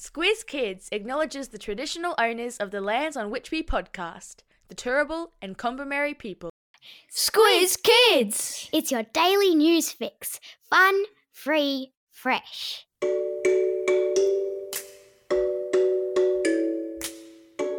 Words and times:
Squiz 0.00 0.46
Kids 0.46 0.88
acknowledges 0.92 1.48
the 1.48 1.58
traditional 1.58 2.14
owners 2.16 2.56
of 2.56 2.70
the 2.70 2.80
lands 2.80 3.18
on 3.18 3.30
which 3.30 3.50
we 3.50 3.62
podcast, 3.62 4.36
the 4.68 4.74
Turrbal 4.74 5.32
and 5.42 5.58
Kombumerri 5.58 6.18
people. 6.18 6.48
Squiz 7.14 7.76
Kids! 7.82 8.70
It's 8.72 8.90
your 8.90 9.02
daily 9.02 9.54
news 9.54 9.92
fix. 9.92 10.40
Fun, 10.70 11.02
free, 11.30 11.92
fresh. 12.10 12.86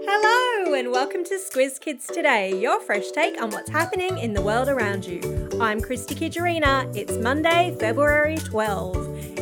Hello 0.06 0.76
and 0.76 0.92
welcome 0.92 1.24
to 1.24 1.40
Squiz 1.40 1.80
Kids 1.80 2.06
Today, 2.06 2.56
your 2.56 2.80
fresh 2.82 3.10
take 3.10 3.42
on 3.42 3.50
what's 3.50 3.72
happening 3.72 4.20
in 4.20 4.36
the 4.36 4.44
world 4.44 4.68
around 4.68 5.06
you. 5.08 5.51
I'm 5.62 5.80
Christy 5.80 6.16
Kijarina. 6.16 6.92
It's 6.98 7.18
Monday, 7.18 7.76
February 7.80 8.38
12. 8.38 8.96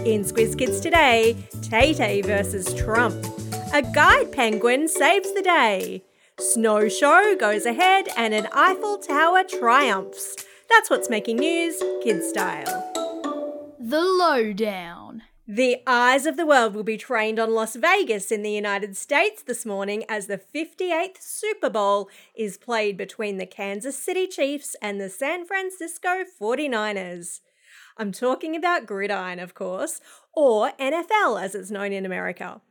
In 0.06 0.26
Squiz 0.26 0.58
Kids 0.58 0.82
Today, 0.82 1.38
Tay 1.62 1.94
Tay 1.94 2.22
versus 2.22 2.74
Trump. 2.74 3.26
A 3.74 3.82
guide 3.82 4.30
penguin 4.34 4.90
saves 4.90 5.34
the 5.34 5.42
day. 5.42 6.04
Snow 6.38 6.90
show 6.90 7.38
goes 7.40 7.66
ahead 7.66 8.10
and 8.18 8.34
an 8.34 8.50
Eiffel 8.52 8.98
Tower 8.98 9.46
triumphs. 9.46 10.36
That's 10.70 10.90
what's 10.90 11.10
making 11.10 11.38
news, 11.38 11.82
kid 12.04 12.22
style. 12.26 12.92
The 13.80 14.02
Lowdown. 14.02 15.24
The 15.52 15.82
eyes 15.88 16.28
of 16.28 16.38
the 16.38 16.46
world 16.46 16.76
will 16.76 16.84
be 16.84 16.96
trained 16.96 17.40
on 17.40 17.56
Las 17.56 17.76
Vegas 17.76 18.32
in 18.32 18.44
the 18.44 18.52
United 18.52 18.96
States 18.96 19.42
this 19.42 19.66
morning 19.66 20.04
as 20.08 20.28
the 20.28 20.38
58th 20.38 21.20
Super 21.20 21.72
Bowl 21.72 22.08
is 22.36 22.56
played 22.56 22.98
between 22.98 23.38
the 23.38 23.48
Kansas 23.48 23.98
City 23.98 24.28
Chiefs 24.28 24.76
and 24.80 25.02
the 25.02 25.10
San 25.10 25.48
Francisco 25.48 26.24
49ers. 26.40 27.40
I'm 27.98 28.12
talking 28.12 28.56
about 28.56 28.86
Gridiron, 28.86 29.40
of 29.40 29.56
course, 29.56 30.02
or 30.36 30.74
NFL 30.80 31.42
as 31.42 31.56
it's 31.56 31.72
known 31.72 31.94
in 31.94 32.06
America. 32.06 32.62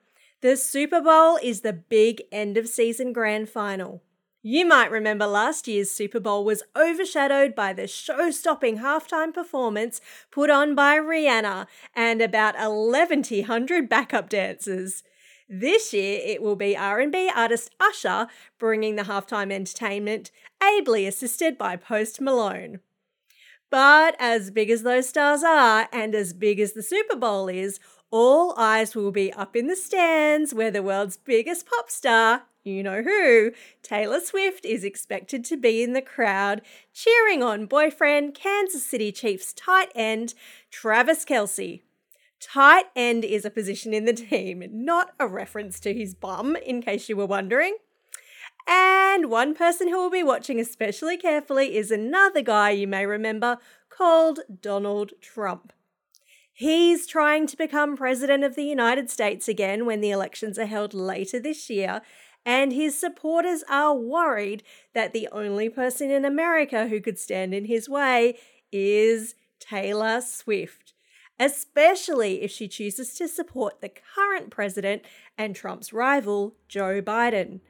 The 0.41 0.57
Super 0.57 1.01
Bowl 1.01 1.37
is 1.43 1.63
the 1.63 1.73
big 1.73 2.23
end 2.31 2.57
of 2.57 2.69
season 2.69 3.13
grand 3.13 3.49
final. 3.49 4.05
You 4.43 4.67
might 4.67 4.93
remember 4.93 5.27
last 5.27 5.67
year's 5.67 5.91
Super 5.91 6.21
Bowl 6.21 6.45
was 6.45 6.63
overshadowed 6.77 7.57
by 7.57 7.73
the 7.73 7.89
show 7.89 8.31
stopping 8.31 8.79
halftime 8.79 9.35
performance 9.35 10.01
put 10.31 10.49
on 10.49 10.77
by 10.77 10.97
Rihanna 10.97 11.67
and 11.97 12.23
about 12.23 12.55
1100 12.57 13.89
backup 13.89 14.29
dancers. 14.29 15.03
This 15.49 15.93
year 15.93 16.21
it 16.25 16.41
will 16.41 16.55
be 16.55 16.77
R&B 16.77 17.33
artist 17.35 17.75
Usher 17.81 18.29
bringing 18.61 18.95
the 18.95 19.03
halftime 19.03 19.51
entertainment, 19.51 20.31
ably 20.63 21.05
assisted 21.05 21.59
by 21.59 21.75
Post 21.75 22.21
Malone. 22.21 22.79
But 23.71 24.15
as 24.21 24.53
big 24.53 24.71
as 24.71 24.85
those 24.85 25.09
stars 25.09 25.43
are 25.43 25.89
and 25.93 26.15
as 26.15 26.33
big 26.33 26.61
as 26.61 26.75
the 26.75 26.83
Super 26.83 27.17
Bowl 27.17 27.49
is, 27.49 27.81
all 28.11 28.55
eyes 28.57 28.95
will 28.95 29.11
be 29.11 29.33
up 29.33 29.55
in 29.55 29.67
the 29.67 29.77
stands 29.77 30.55
where 30.55 30.71
the 30.71 30.83
world's 30.83 31.17
biggest 31.17 31.67
pop 31.67 31.91
star, 31.91 32.45
you 32.65 32.83
know 32.83 33.03
who, 33.03 33.53
Taylor 33.83 34.21
Swift, 34.21 34.65
is 34.65 34.85
expected 34.85 35.45
to 35.45 35.57
be 35.57 35.83
in 35.83 35.93
the 35.93 36.03
crowd 36.03 36.63
cheering 36.93 37.43
on 37.43 37.67
boyfriend 37.67 38.35
Kansas 38.35 38.85
City 38.85 39.13
Chiefs 39.13 39.53
tight 39.53 39.91
end 39.95 40.35
Travis 40.71 41.25
Kelce. 41.25 41.83
Tight 42.41 42.87
end 42.95 43.25
is 43.25 43.45
a 43.45 43.51
position 43.51 43.93
in 43.93 44.05
the 44.05 44.13
team, 44.13 44.65
not 44.71 45.13
a 45.19 45.27
reference 45.27 45.81
to 45.81 45.93
his 45.93 46.15
bum, 46.15 46.57
in 46.57 46.81
case 46.81 47.09
you 47.09 47.17
were 47.17 47.27
wondering. 47.27 47.77
And 48.67 49.31
one 49.31 49.55
person 49.55 49.89
who 49.89 49.97
will 49.97 50.11
be 50.11 50.23
watching 50.23 50.61
especially 50.61 51.17
carefully 51.17 51.77
is 51.77 51.91
another 51.91 52.43
guy 52.43 52.71
you 52.71 52.87
may 52.87 53.07
remember 53.07 53.59
called 53.89 54.41
Donald 54.61 55.13
Trump. 55.21 55.73
He's 56.59 57.07
trying 57.07 57.47
to 57.47 57.57
become 57.57 57.97
president 57.97 58.43
of 58.43 58.57
the 58.57 58.65
United 58.65 59.11
States 59.11 59.47
again 59.47 59.87
when 59.87 60.01
the 60.01 60.11
elections 60.11 60.59
are 60.59 60.67
held 60.67 60.93
later 60.93 61.39
this 61.39 61.71
year, 61.71 62.03
and 62.45 62.73
his 62.73 62.99
supporters 62.99 63.63
are 63.71 63.95
worried 63.95 64.65
that 64.93 65.13
the 65.13 65.29
only 65.31 65.69
person 65.69 66.11
in 66.11 66.25
America 66.25 66.89
who 66.89 67.01
could 67.01 67.17
stand 67.17 67.55
in 67.55 67.67
his 67.67 67.89
way 67.89 68.37
is 68.73 69.37
Taylor 69.61 70.21
Swift, 70.21 70.95
especially 71.39 72.43
if 72.43 72.51
she 72.51 72.67
chooses 72.67 73.15
to 73.15 73.29
support 73.29 73.81
the 73.81 73.93
current 74.17 74.51
president 74.51 75.03
and 75.39 75.55
Trump's 75.55 75.93
rival, 75.93 76.57
Joe 76.67 77.01
Biden. 77.01 77.61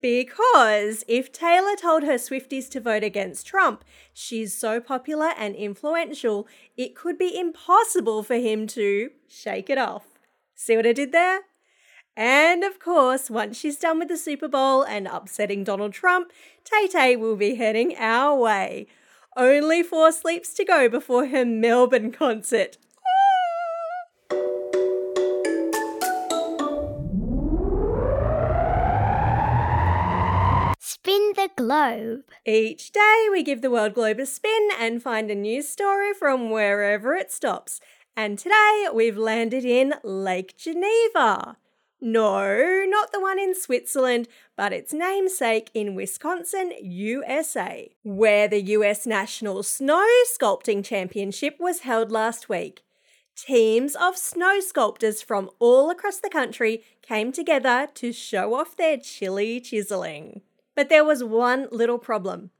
Because 0.00 1.04
if 1.06 1.30
Taylor 1.30 1.76
told 1.76 2.04
her 2.04 2.14
Swifties 2.14 2.70
to 2.70 2.80
vote 2.80 3.04
against 3.04 3.46
Trump, 3.46 3.84
she's 4.14 4.56
so 4.56 4.80
popular 4.80 5.32
and 5.36 5.54
influential, 5.54 6.48
it 6.76 6.94
could 6.94 7.18
be 7.18 7.38
impossible 7.38 8.22
for 8.22 8.36
him 8.36 8.66
to 8.68 9.10
shake 9.28 9.68
it 9.68 9.76
off. 9.76 10.06
See 10.54 10.76
what 10.76 10.86
I 10.86 10.92
did 10.92 11.12
there? 11.12 11.40
And 12.16 12.64
of 12.64 12.78
course, 12.78 13.30
once 13.30 13.58
she's 13.58 13.78
done 13.78 13.98
with 13.98 14.08
the 14.08 14.16
Super 14.16 14.48
Bowl 14.48 14.82
and 14.82 15.06
upsetting 15.06 15.64
Donald 15.64 15.92
Trump, 15.92 16.32
Tay 16.64 16.88
Tay 16.88 17.16
will 17.16 17.36
be 17.36 17.54
heading 17.54 17.94
our 17.96 18.36
way. 18.36 18.86
Only 19.36 19.82
four 19.82 20.12
sleeps 20.12 20.52
to 20.54 20.64
go 20.64 20.88
before 20.88 21.26
her 21.26 21.44
Melbourne 21.44 22.10
concert. 22.10 22.78
The 31.40 31.50
globe. 31.56 32.24
Each 32.44 32.92
day, 32.92 33.26
we 33.30 33.42
give 33.42 33.62
the 33.62 33.70
world 33.70 33.94
globe 33.94 34.18
a 34.18 34.26
spin 34.26 34.68
and 34.78 35.02
find 35.02 35.30
a 35.30 35.34
news 35.34 35.70
story 35.70 36.12
from 36.12 36.50
wherever 36.50 37.14
it 37.14 37.32
stops. 37.32 37.80
And 38.14 38.38
today, 38.38 38.88
we've 38.92 39.16
landed 39.16 39.64
in 39.64 39.94
Lake 40.02 40.58
Geneva. 40.58 41.56
No, 41.98 42.84
not 42.86 43.12
the 43.12 43.20
one 43.20 43.38
in 43.38 43.54
Switzerland, 43.54 44.28
but 44.54 44.74
its 44.74 44.92
namesake 44.92 45.70
in 45.72 45.94
Wisconsin, 45.94 46.74
USA, 46.82 47.90
where 48.02 48.46
the 48.46 48.62
US 48.76 49.06
National 49.06 49.62
Snow 49.62 50.06
Sculpting 50.38 50.84
Championship 50.84 51.56
was 51.58 51.80
held 51.80 52.12
last 52.12 52.50
week. 52.50 52.82
Teams 53.34 53.96
of 53.96 54.18
snow 54.18 54.60
sculptors 54.60 55.22
from 55.22 55.48
all 55.58 55.88
across 55.88 56.18
the 56.18 56.28
country 56.28 56.84
came 57.00 57.32
together 57.32 57.88
to 57.94 58.12
show 58.12 58.52
off 58.54 58.76
their 58.76 58.98
chilly 58.98 59.58
chiseling. 59.60 60.42
But 60.74 60.88
there 60.88 61.04
was 61.04 61.24
one 61.24 61.68
little 61.70 61.98
problem. 61.98 62.50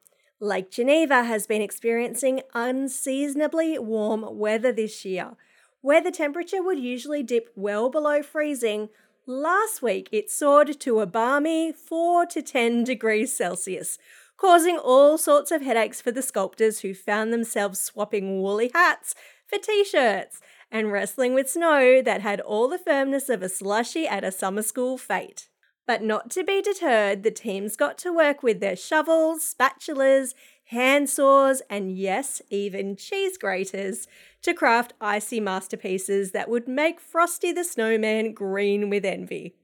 Lake 0.42 0.70
Geneva 0.70 1.24
has 1.24 1.46
been 1.46 1.60
experiencing 1.60 2.40
unseasonably 2.54 3.78
warm 3.78 4.38
weather 4.38 4.72
this 4.72 5.04
year. 5.04 5.36
Where 5.82 6.02
the 6.02 6.10
temperature 6.10 6.62
would 6.62 6.78
usually 6.78 7.22
dip 7.22 7.50
well 7.54 7.90
below 7.90 8.22
freezing, 8.22 8.88
last 9.26 9.82
week 9.82 10.08
it 10.12 10.30
soared 10.30 10.80
to 10.80 11.00
a 11.00 11.06
balmy 11.06 11.72
4 11.72 12.24
to 12.26 12.40
10 12.40 12.84
degrees 12.84 13.36
Celsius, 13.36 13.98
causing 14.38 14.78
all 14.78 15.18
sorts 15.18 15.50
of 15.50 15.60
headaches 15.60 16.00
for 16.00 16.10
the 16.10 16.22
sculptors 16.22 16.80
who 16.80 16.94
found 16.94 17.32
themselves 17.32 17.78
swapping 17.78 18.40
woolly 18.40 18.70
hats 18.72 19.14
for 19.46 19.58
t 19.58 19.84
shirts 19.84 20.40
and 20.70 20.90
wrestling 20.90 21.34
with 21.34 21.50
snow 21.50 22.00
that 22.00 22.22
had 22.22 22.40
all 22.40 22.66
the 22.66 22.78
firmness 22.78 23.28
of 23.28 23.42
a 23.42 23.48
slushy 23.50 24.08
at 24.08 24.24
a 24.24 24.32
summer 24.32 24.62
school 24.62 24.96
fete. 24.96 25.49
But 25.90 26.04
not 26.04 26.30
to 26.30 26.44
be 26.44 26.62
deterred, 26.62 27.24
the 27.24 27.32
teams 27.32 27.74
got 27.74 27.98
to 27.98 28.12
work 28.12 28.44
with 28.44 28.60
their 28.60 28.76
shovels, 28.76 29.42
spatulas, 29.42 30.34
hand 30.66 31.10
saws, 31.10 31.62
and 31.68 31.98
yes, 31.98 32.40
even 32.48 32.94
cheese 32.94 33.36
graters 33.36 34.06
to 34.42 34.54
craft 34.54 34.92
icy 35.00 35.40
masterpieces 35.40 36.30
that 36.30 36.48
would 36.48 36.68
make 36.68 37.00
Frosty 37.00 37.50
the 37.50 37.64
Snowman 37.64 38.34
green 38.34 38.88
with 38.88 39.04
envy. 39.04 39.56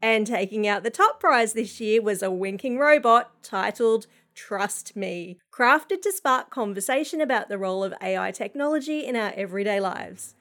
And 0.00 0.26
taking 0.26 0.66
out 0.66 0.82
the 0.82 0.88
top 0.88 1.20
prize 1.20 1.52
this 1.52 1.78
year 1.78 2.00
was 2.00 2.22
a 2.22 2.30
winking 2.30 2.78
robot 2.78 3.42
titled 3.42 4.06
Trust 4.34 4.96
Me, 4.96 5.36
crafted 5.52 6.00
to 6.00 6.10
spark 6.10 6.48
conversation 6.48 7.20
about 7.20 7.50
the 7.50 7.58
role 7.58 7.84
of 7.84 7.92
AI 8.00 8.30
technology 8.30 9.04
in 9.04 9.14
our 9.14 9.34
everyday 9.36 9.78
lives. 9.78 10.36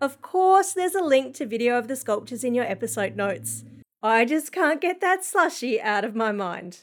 Of 0.00 0.20
course, 0.22 0.72
there's 0.72 0.96
a 0.96 1.04
link 1.04 1.36
to 1.36 1.46
video 1.46 1.78
of 1.78 1.86
the 1.86 1.94
sculptures 1.94 2.42
in 2.42 2.56
your 2.56 2.64
episode 2.64 3.14
notes. 3.14 3.62
I 4.04 4.24
just 4.24 4.50
can't 4.50 4.80
get 4.80 5.00
that 5.00 5.24
slushy 5.24 5.80
out 5.80 6.04
of 6.04 6.16
my 6.16 6.32
mind. 6.32 6.80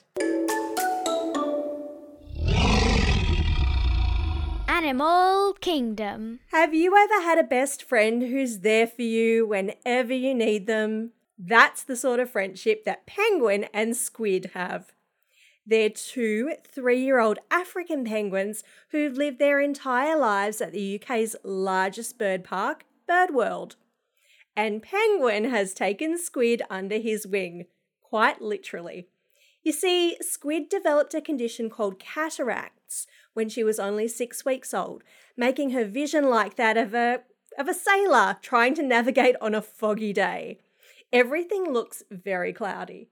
Animal 4.69 5.53
Kingdom. 5.59 6.39
Have 6.53 6.73
you 6.73 6.95
ever 6.95 7.21
had 7.21 7.37
a 7.37 7.43
best 7.43 7.83
friend 7.83 8.21
who's 8.21 8.59
there 8.59 8.87
for 8.87 9.01
you 9.01 9.45
whenever 9.45 10.13
you 10.13 10.33
need 10.33 10.65
them? 10.65 11.11
That's 11.37 11.83
the 11.83 11.97
sort 11.97 12.21
of 12.21 12.29
friendship 12.29 12.85
that 12.85 13.05
Penguin 13.05 13.65
and 13.73 13.97
Squid 13.97 14.51
have. 14.53 14.93
They're 15.65 15.89
two 15.89 16.53
three 16.65 17.01
year 17.01 17.19
old 17.19 17.39
African 17.51 18.05
penguins 18.05 18.63
who've 18.91 19.17
lived 19.17 19.39
their 19.39 19.59
entire 19.59 20.17
lives 20.17 20.61
at 20.61 20.71
the 20.71 21.01
UK's 21.03 21.35
largest 21.43 22.17
bird 22.17 22.45
park, 22.45 22.85
Birdworld. 23.09 23.75
And 24.59 24.83
Penguin 24.83 25.45
has 25.45 25.73
taken 25.73 26.17
Squid 26.17 26.63
under 26.69 26.97
his 26.97 27.25
wing, 27.25 27.67
quite 28.01 28.41
literally. 28.41 29.07
You 29.63 29.71
see, 29.71 30.17
Squid 30.19 30.67
developed 30.67 31.13
a 31.13 31.21
condition 31.21 31.69
called 31.69 31.97
cataracts 31.97 33.07
when 33.33 33.47
she 33.47 33.63
was 33.63 33.79
only 33.79 34.09
six 34.09 34.43
weeks 34.43 34.73
old, 34.73 35.01
making 35.37 35.69
her 35.69 35.85
vision 35.85 36.29
like 36.29 36.57
that 36.57 36.75
of 36.75 36.93
a, 36.93 37.21
of 37.57 37.69
a 37.69 37.73
sailor 37.73 38.35
trying 38.41 38.73
to 38.73 38.83
navigate 38.83 39.37
on 39.39 39.55
a 39.55 39.61
foggy 39.61 40.11
day. 40.11 40.59
everything 41.13 41.71
looks 41.71 42.03
very 42.11 42.51
cloudy. 42.51 43.07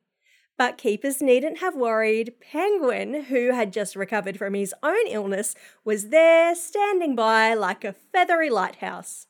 But 0.57 0.77
keepers 0.77 1.21
needn't 1.21 1.59
have 1.59 1.75
worried. 1.75 2.41
Penguin, 2.41 3.23
who 3.29 3.53
had 3.53 3.71
just 3.71 3.95
recovered 3.95 4.37
from 4.37 4.53
his 4.53 4.75
own 4.83 5.07
illness, 5.07 5.55
was 5.85 6.09
there 6.09 6.53
standing 6.55 7.15
by 7.15 7.53
like 7.53 7.85
a 7.85 7.93
feathery 7.93 8.49
lighthouse. 8.49 9.27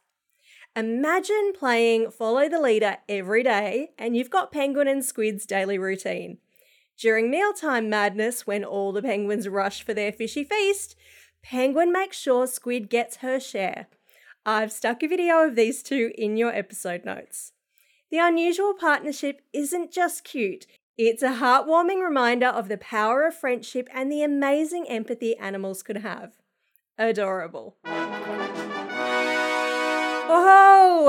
Imagine 0.78 1.54
playing 1.58 2.12
Follow 2.12 2.48
the 2.48 2.62
Leader 2.62 2.98
every 3.10 3.42
day, 3.42 3.94
and 3.98 4.16
you've 4.16 4.30
got 4.30 4.52
Penguin 4.52 4.88
and 4.88 5.04
Squid's 5.04 5.48
daily 5.48 5.80
routine. 5.80 6.38
During 7.00 7.32
mealtime 7.32 7.90
madness, 7.90 8.46
when 8.46 8.64
all 8.64 8.92
the 8.92 9.02
penguins 9.02 9.48
rush 9.48 9.82
for 9.82 9.96
their 9.96 10.12
fishy 10.12 10.44
feast, 10.44 10.96
Penguin 11.42 11.92
makes 11.92 12.20
sure 12.20 12.46
Squid 12.46 12.92
gets 12.92 13.18
her 13.18 13.40
share. 13.40 13.88
I've 14.46 14.72
stuck 14.72 15.02
a 15.02 15.08
video 15.08 15.40
of 15.40 15.56
these 15.56 15.82
two 15.82 16.12
in 16.16 16.38
your 16.38 16.54
episode 16.54 17.04
notes. 17.04 17.54
The 18.12 18.20
unusual 18.20 18.76
partnership 18.76 19.42
isn't 19.54 19.92
just 19.92 20.24
cute, 20.24 20.68
it's 20.96 21.24
a 21.24 21.40
heartwarming 21.40 22.06
reminder 22.06 22.50
of 22.50 22.68
the 22.68 22.78
power 22.78 23.26
of 23.26 23.34
friendship 23.34 23.90
and 23.96 24.12
the 24.12 24.22
amazing 24.22 24.88
empathy 24.88 25.36
animals 25.38 25.82
could 25.82 25.98
have. 25.98 26.34
Adorable. 27.00 27.78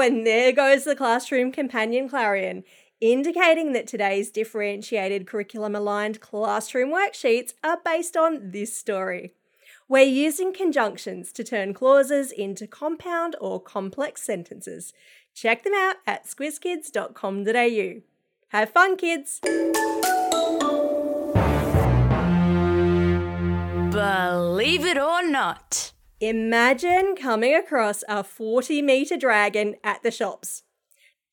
And 0.01 0.27
there 0.27 0.53
goes 0.53 0.85
the 0.85 0.95
classroom 0.95 1.51
companion 1.51 2.09
clarion, 2.09 2.65
indicating 3.01 3.73
that 3.73 3.87
today's 3.87 4.31
differentiated 4.31 5.27
curriculum 5.27 5.75
aligned 5.75 6.21
classroom 6.21 6.91
worksheets 6.91 7.55
are 7.65 7.79
based 7.85 8.17
on 8.17 8.51
this 8.53 8.77
story. 8.77 9.33
We're 9.89 10.05
using 10.05 10.53
conjunctions 10.53 11.33
to 11.33 11.43
turn 11.43 11.75
clauses 11.75 12.31
into 12.31 12.67
compound 12.67 13.37
or 13.41 13.61
complex 13.61 14.23
sentences. 14.23 14.93
Check 15.35 15.65
them 15.65 15.75
out 15.75 15.97
at 16.07 16.27
squizkids.com.au. 16.27 18.03
Have 18.49 18.71
fun, 18.71 18.97
kids! 18.97 19.41
Believe 23.91 24.85
it 24.85 24.99
or 24.99 25.29
not. 25.29 25.93
Imagine 26.21 27.15
coming 27.15 27.55
across 27.55 28.03
a 28.09 28.25
40 28.25 28.83
metre 28.83 29.17
dragon 29.17 29.77
at 29.85 30.03
the 30.03 30.11
shops. 30.11 30.65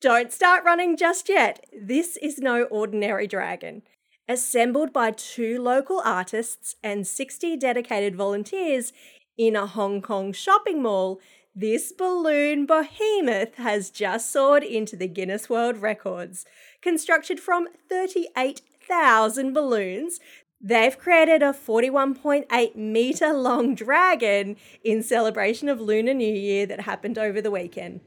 Don't 0.00 0.32
start 0.32 0.62
running 0.64 0.96
just 0.96 1.28
yet. 1.28 1.66
This 1.76 2.16
is 2.18 2.38
no 2.38 2.64
ordinary 2.64 3.26
dragon. 3.26 3.82
Assembled 4.28 4.92
by 4.92 5.10
two 5.10 5.60
local 5.60 6.00
artists 6.04 6.76
and 6.84 7.04
60 7.04 7.56
dedicated 7.56 8.14
volunteers 8.14 8.92
in 9.36 9.56
a 9.56 9.66
Hong 9.66 10.00
Kong 10.02 10.32
shopping 10.32 10.80
mall, 10.82 11.18
this 11.52 11.90
balloon 11.90 12.64
behemoth 12.64 13.56
has 13.56 13.90
just 13.90 14.30
soared 14.32 14.62
into 14.62 14.94
the 14.94 15.08
Guinness 15.08 15.50
World 15.50 15.78
Records. 15.78 16.44
Constructed 16.80 17.40
from 17.40 17.66
38,000 17.88 19.52
balloons, 19.52 20.20
they've 20.60 20.98
created 20.98 21.42
a 21.42 21.52
41.8 21.52 22.76
metre 22.76 23.32
long 23.32 23.74
dragon 23.74 24.56
in 24.82 25.02
celebration 25.02 25.68
of 25.68 25.80
Lunar 25.80 26.14
New 26.14 26.32
Year 26.32 26.66
that 26.66 26.80
happened 26.80 27.18
over 27.18 27.40
the 27.40 27.50
weekend. 27.50 28.00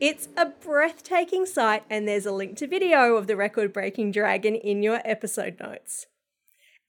It's 0.00 0.28
a 0.36 0.46
breathtaking 0.46 1.46
sight, 1.46 1.84
and 1.88 2.06
there's 2.06 2.26
a 2.26 2.32
link 2.32 2.56
to 2.58 2.66
video 2.66 3.16
of 3.16 3.26
the 3.26 3.36
record 3.36 3.72
breaking 3.72 4.12
dragon 4.12 4.54
in 4.54 4.82
your 4.82 5.00
episode 5.04 5.58
notes. 5.60 6.06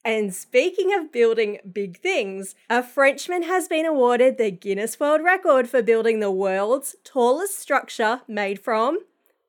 And 0.04 0.34
speaking 0.36 0.94
of 0.94 1.12
building 1.12 1.60
big 1.72 1.98
things, 1.98 2.54
a 2.70 2.84
Frenchman 2.84 3.44
has 3.44 3.68
been 3.68 3.86
awarded 3.86 4.38
the 4.38 4.52
Guinness 4.52 5.00
World 5.00 5.24
Record 5.24 5.68
for 5.68 5.82
building 5.82 6.20
the 6.20 6.32
world's 6.32 6.96
tallest 7.04 7.58
structure 7.58 8.22
made 8.28 8.60
from 8.60 9.00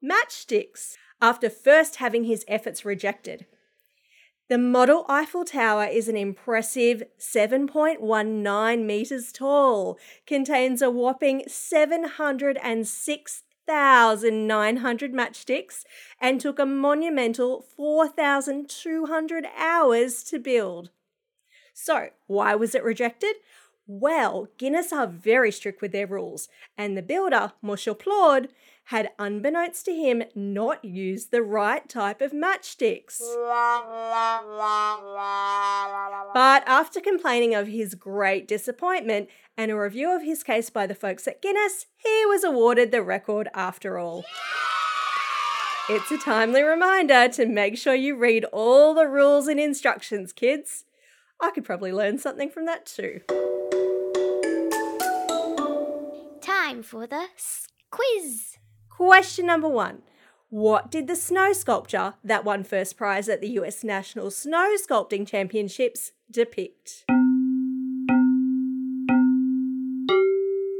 matchsticks 0.02 0.96
after 1.20 1.50
first 1.50 1.96
having 1.96 2.24
his 2.24 2.44
efforts 2.48 2.84
rejected. 2.84 3.46
The 4.48 4.58
model 4.58 5.04
Eiffel 5.08 5.44
Tower 5.44 5.86
is 5.86 6.08
an 6.08 6.16
impressive 6.16 7.02
7.19 7.18 8.84
metres 8.84 9.32
tall, 9.32 9.98
contains 10.24 10.80
a 10.80 10.90
whopping 10.90 11.42
706 11.48 13.42
1,900 13.66 15.12
matchsticks 15.12 15.84
and 16.20 16.40
took 16.40 16.60
a 16.60 16.66
monumental 16.66 17.62
4,200 17.76 19.46
hours 19.58 20.22
to 20.22 20.38
build. 20.38 20.90
So, 21.74 22.10
why 22.26 22.54
was 22.54 22.74
it 22.74 22.84
rejected? 22.84 23.34
Well, 23.88 24.48
Guinness 24.58 24.92
are 24.92 25.06
very 25.06 25.52
strict 25.52 25.80
with 25.80 25.92
their 25.92 26.08
rules, 26.08 26.48
and 26.76 26.96
the 26.96 27.02
builder, 27.02 27.52
Monsieur 27.62 27.94
Plaud, 27.94 28.48
had, 28.86 29.10
unbeknownst 29.18 29.84
to 29.84 29.92
him, 29.92 30.24
not 30.34 30.84
used 30.84 31.30
the 31.30 31.42
right 31.42 31.88
type 31.88 32.20
of 32.20 32.32
matchsticks. 32.32 33.20
But 36.34 36.62
after 36.66 37.00
complaining 37.00 37.54
of 37.54 37.68
his 37.68 37.94
great 37.94 38.48
disappointment 38.48 39.28
and 39.56 39.70
a 39.70 39.76
review 39.76 40.14
of 40.14 40.22
his 40.22 40.42
case 40.42 40.68
by 40.68 40.86
the 40.86 40.94
folks 40.94 41.28
at 41.28 41.40
Guinness, 41.40 41.86
he 41.96 42.26
was 42.26 42.42
awarded 42.42 42.90
the 42.90 43.02
record 43.02 43.48
after 43.54 43.98
all. 43.98 44.24
It's 45.88 46.10
a 46.10 46.18
timely 46.18 46.62
reminder 46.62 47.28
to 47.28 47.46
make 47.46 47.78
sure 47.78 47.94
you 47.94 48.16
read 48.16 48.44
all 48.46 48.94
the 48.94 49.06
rules 49.06 49.46
and 49.46 49.60
instructions, 49.60 50.32
kids. 50.32 50.84
I 51.40 51.50
could 51.52 51.64
probably 51.64 51.92
learn 51.92 52.18
something 52.18 52.50
from 52.50 52.66
that 52.66 52.86
too. 52.86 53.20
Time 56.66 56.82
for 56.82 57.06
the 57.06 57.26
quiz. 57.92 58.58
Question 58.88 59.46
number 59.46 59.68
one 59.68 60.02
What 60.48 60.90
did 60.90 61.06
the 61.06 61.14
snow 61.14 61.52
sculpture 61.52 62.14
that 62.24 62.44
won 62.44 62.64
first 62.64 62.96
prize 62.96 63.28
at 63.28 63.40
the 63.40 63.50
US 63.60 63.84
National 63.84 64.32
Snow 64.32 64.74
Sculpting 64.74 65.28
Championships 65.28 66.10
depict? 66.28 67.04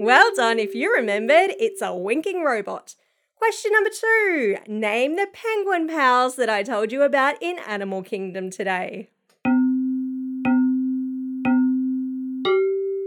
Well 0.01 0.33
done 0.35 0.59
if 0.59 0.75
you 0.75 0.93
remembered, 0.93 1.55
it's 1.61 1.81
a 1.81 1.95
winking 1.95 2.43
robot. 2.43 2.97
Question 3.37 3.71
number 3.73 3.91
two 3.91 4.57
Name 4.67 5.15
the 5.15 5.29
penguin 5.33 5.87
pals 5.87 6.35
that 6.35 6.51
I 6.51 6.65
told 6.65 6.91
you 6.91 7.05
about 7.05 7.41
in 7.41 7.61
Animal 7.61 8.03
Kingdom 8.03 8.51
today. 8.51 9.11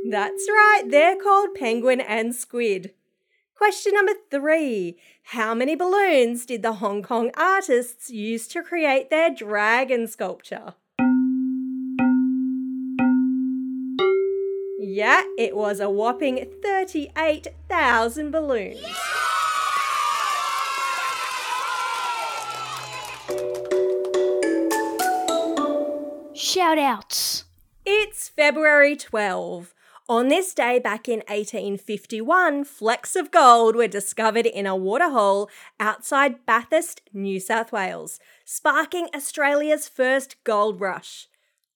That's 0.09 0.49
right, 0.49 0.85
they're 0.89 1.15
called 1.15 1.53
Penguin 1.53 2.01
and 2.01 2.33
Squid. 2.33 2.95
Question 3.53 3.93
number 3.93 4.13
three 4.31 4.97
How 5.21 5.53
many 5.53 5.75
balloons 5.75 6.47
did 6.47 6.63
the 6.63 6.73
Hong 6.73 7.03
Kong 7.03 7.29
artists 7.37 8.09
use 8.09 8.47
to 8.47 8.63
create 8.63 9.11
their 9.11 9.29
dragon 9.29 10.07
sculpture? 10.07 10.73
Yeah, 14.79 15.21
it 15.37 15.55
was 15.55 15.79
a 15.79 15.91
whopping 15.91 16.53
38,000 16.63 18.31
balloons. 18.31 18.81
Shout 26.33 26.79
outs. 26.79 27.43
It's 27.85 28.27
February 28.27 28.95
12. 28.95 29.75
On 30.09 30.27
this 30.27 30.53
day 30.55 30.79
back 30.79 31.07
in 31.07 31.19
1851, 31.27 32.63
flecks 32.63 33.15
of 33.15 33.29
gold 33.29 33.75
were 33.75 33.87
discovered 33.87 34.47
in 34.47 34.65
a 34.65 34.75
waterhole 34.75 35.51
outside 35.79 36.47
Bathurst, 36.47 37.03
New 37.13 37.39
South 37.39 37.71
Wales, 37.71 38.19
sparking 38.43 39.09
Australia's 39.15 39.87
first 39.87 40.43
gold 40.43 40.81
rush. 40.81 41.27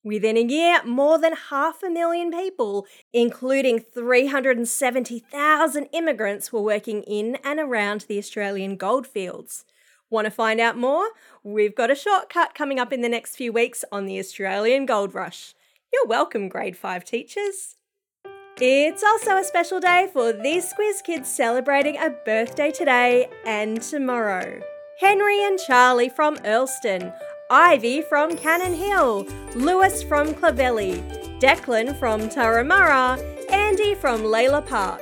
Within 0.04 0.36
a 0.36 0.42
year, 0.42 0.84
more 0.84 1.20
than 1.20 1.36
half 1.52 1.84
a 1.84 1.92
million 1.92 2.32
people, 2.32 2.88
including 3.14 3.78
370,000 3.78 5.86
immigrants, 5.94 6.52
were 6.52 6.60
working 6.60 7.04
in 7.04 7.38
and 7.44 7.60
around 7.60 8.06
the 8.08 8.18
Australian 8.18 8.78
goldfields. 8.78 9.64
Want 10.10 10.26
to 10.26 10.32
find 10.32 10.60
out 10.60 10.76
more? 10.76 11.10
We've 11.44 11.76
got 11.76 11.92
a 11.92 11.96
shortcut 11.96 12.56
coming 12.56 12.80
up 12.80 12.92
in 12.92 13.02
the 13.02 13.10
next 13.10 13.36
few 13.36 13.54
weeks 13.54 13.86
on 13.92 14.08
the 14.08 14.18
Australian 14.18 14.88
Gold 14.88 15.14
Rush. 15.14 15.54
You're 15.94 16.08
welcome, 16.08 16.50
Grade 16.50 16.76
5 16.76 17.06
teachers. 17.06 17.76
It's 18.62 19.04
also 19.04 19.38
a 19.38 19.44
special 19.44 19.80
day 19.80 20.08
for 20.14 20.32
these 20.32 20.72
Squiz 20.72 21.04
kids 21.04 21.28
celebrating 21.28 21.98
a 21.98 22.12
birthday 22.12 22.70
today 22.70 23.28
and 23.48 23.82
tomorrow. 23.82 24.62
Henry 25.00 25.44
and 25.44 25.58
Charlie 25.58 26.10
from 26.10 26.38
Earlston, 26.38 27.12
Ivy 27.50 28.04
from 28.04 28.38
Cannon 28.38 28.76
Hill, 28.76 29.26
Lewis 29.56 30.04
from 30.04 30.36
Clovelly, 30.36 31.02
Declan 31.40 31.98
from 31.98 32.30
Turramurra, 32.30 33.20
Andy 33.52 33.96
from 33.96 34.22
Layla 34.22 34.64
Park, 34.64 35.02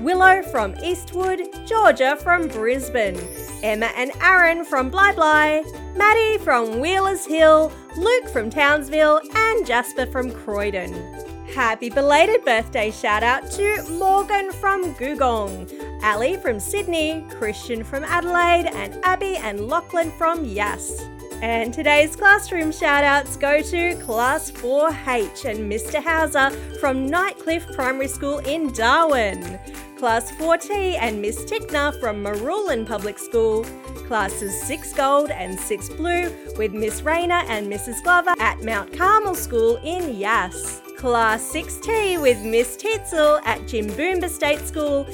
Willow 0.00 0.42
from 0.42 0.76
Eastwood, 0.84 1.40
Georgia 1.66 2.16
from 2.16 2.48
Brisbane, 2.48 3.18
Emma 3.62 3.90
and 3.96 4.12
Aaron 4.20 4.62
from 4.62 4.90
Bli 4.90 5.12
Bli, 5.12 5.64
Maddie 5.96 6.36
from 6.44 6.80
Wheelers 6.80 7.24
Hill, 7.24 7.72
Luke 7.96 8.28
from 8.28 8.50
Townsville, 8.50 9.22
and 9.34 9.66
Jasper 9.66 10.04
from 10.04 10.30
Croydon. 10.30 11.29
Happy 11.54 11.90
belated 11.90 12.44
birthday 12.44 12.92
shout 12.92 13.24
out 13.24 13.50
to 13.50 13.82
Morgan 13.98 14.52
from 14.52 14.94
Googong, 14.94 15.68
Ali 16.04 16.36
from 16.36 16.60
Sydney, 16.60 17.26
Christian 17.28 17.82
from 17.82 18.04
Adelaide, 18.04 18.66
and 18.66 18.96
Abby 19.04 19.36
and 19.36 19.66
Lachlan 19.66 20.12
from 20.12 20.44
Yass. 20.44 21.02
And 21.42 21.74
today's 21.74 22.14
classroom 22.14 22.70
shout 22.70 23.02
outs 23.02 23.36
go 23.36 23.62
to 23.62 23.96
Class 23.96 24.52
4H 24.52 25.44
and 25.44 25.70
Mr. 25.70 26.00
Hauser 26.00 26.50
from 26.78 27.08
Nightcliff 27.08 27.74
Primary 27.74 28.08
School 28.08 28.38
in 28.38 28.72
Darwin, 28.72 29.58
Class 29.98 30.30
4T 30.32 30.98
and 31.00 31.20
Miss 31.20 31.44
Tickner 31.44 31.98
from 31.98 32.22
Marulan 32.22 32.86
Public 32.86 33.18
School, 33.18 33.64
Classes 34.06 34.62
6 34.62 34.92
Gold 34.92 35.30
and 35.30 35.58
6 35.58 35.88
Blue 35.90 36.32
with 36.56 36.72
Miss 36.72 37.02
Rayner 37.02 37.42
and 37.48 37.66
Mrs. 37.72 38.02
Glover 38.04 38.34
at 38.38 38.62
Mount 38.62 38.96
Carmel 38.96 39.34
School 39.34 39.76
in 39.78 40.16
Yass, 40.16 40.80
Class 41.00 41.50
6T 41.54 42.20
with 42.20 42.42
Miss 42.42 42.76
Titzel 42.76 43.40
at 43.46 43.60
Jimboomba 43.60 44.28
State 44.28 44.60
School, 44.60 45.06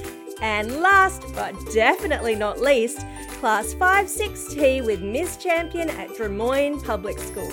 and 0.42 0.80
last 0.80 1.22
but 1.32 1.54
definitely 1.72 2.34
not 2.34 2.60
least, 2.60 3.06
Class 3.38 3.72
5-6T 3.74 4.84
with 4.84 5.00
Miss 5.00 5.36
Champion 5.36 5.88
at 5.90 6.08
Drummoyne 6.16 6.82
Public 6.82 7.20
School. 7.20 7.52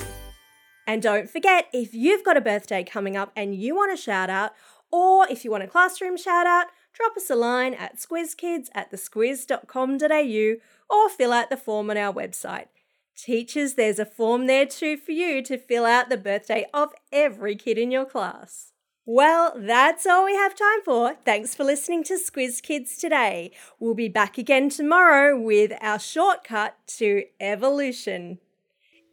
And 0.87 0.99
don't 1.03 1.29
forget, 1.29 1.67
if 1.73 1.93
you've 1.93 2.23
got 2.23 2.35
a 2.35 2.41
birthday 2.41 2.83
coming 2.83 3.15
up 3.15 3.31
and 3.35 3.53
you 3.53 3.75
want 3.75 3.93
a 3.93 3.97
shout 3.97 4.31
out, 4.31 4.53
or 4.91 5.27
if 5.29 5.45
you 5.45 5.51
want 5.51 5.61
a 5.61 5.67
classroom 5.67 6.17
shout 6.17 6.47
out, 6.47 6.65
drop 6.91 7.15
us 7.15 7.29
a 7.29 7.35
line 7.35 7.75
at 7.75 7.97
squizkids 7.97 8.69
at 8.73 8.91
thesquiz.com.au 8.91 10.55
or 10.89 11.09
fill 11.09 11.33
out 11.33 11.51
the 11.51 11.57
form 11.57 11.91
on 11.91 11.97
our 11.97 12.11
website. 12.11 12.65
Teachers, 13.15 13.75
there's 13.75 13.99
a 13.99 14.05
form 14.05 14.47
there 14.47 14.65
too 14.65 14.97
for 14.97 15.11
you 15.11 15.41
to 15.43 15.57
fill 15.57 15.85
out 15.85 16.09
the 16.09 16.17
birthday 16.17 16.65
of 16.73 16.93
every 17.11 17.55
kid 17.55 17.77
in 17.77 17.91
your 17.91 18.05
class. 18.05 18.71
Well, 19.05 19.53
that's 19.57 20.05
all 20.05 20.25
we 20.25 20.35
have 20.35 20.55
time 20.55 20.81
for. 20.85 21.15
Thanks 21.25 21.53
for 21.53 21.65
listening 21.65 22.05
to 22.05 22.13
Squiz 22.13 22.61
Kids 22.61 22.97
today. 22.97 23.51
We'll 23.77 23.95
be 23.95 24.07
back 24.07 24.37
again 24.37 24.69
tomorrow 24.69 25.37
with 25.37 25.73
our 25.81 25.99
shortcut 25.99 26.77
to 26.97 27.25
evolution. 27.41 28.39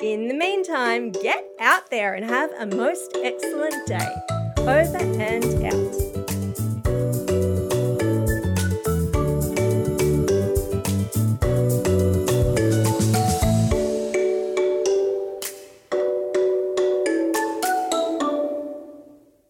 In 0.01 0.29
the 0.29 0.35
meantime, 0.35 1.11
get 1.11 1.45
out 1.61 1.91
there 1.91 2.15
and 2.15 2.25
have 2.25 2.53
a 2.53 2.67
most 2.67 3.17
excellent 3.23 3.87
day. 3.87 4.09
Over 4.59 4.99
and 5.21 5.45
out. 5.67 6.00